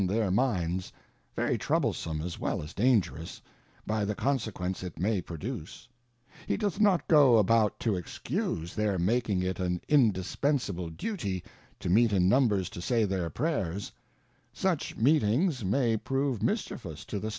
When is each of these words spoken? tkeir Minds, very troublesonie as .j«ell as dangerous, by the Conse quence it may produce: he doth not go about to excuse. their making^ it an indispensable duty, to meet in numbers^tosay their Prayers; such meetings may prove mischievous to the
tkeir 0.07 0.33
Minds, 0.33 0.91
very 1.35 1.59
troublesonie 1.59 2.25
as 2.25 2.35
.j«ell 2.37 2.63
as 2.63 2.73
dangerous, 2.73 3.39
by 3.85 4.03
the 4.03 4.15
Conse 4.15 4.51
quence 4.51 4.83
it 4.83 4.97
may 4.97 5.21
produce: 5.21 5.87
he 6.47 6.57
doth 6.57 6.79
not 6.79 7.07
go 7.07 7.37
about 7.37 7.79
to 7.81 7.95
excuse. 7.95 8.73
their 8.73 8.97
making^ 8.97 9.43
it 9.43 9.59
an 9.59 9.79
indispensable 9.87 10.89
duty, 10.89 11.43
to 11.79 11.87
meet 11.87 12.11
in 12.11 12.27
numbers^tosay 12.27 13.07
their 13.07 13.29
Prayers; 13.29 13.91
such 14.51 14.97
meetings 14.97 15.63
may 15.63 15.95
prove 15.97 16.41
mischievous 16.41 17.05
to 17.05 17.19
the 17.19 17.29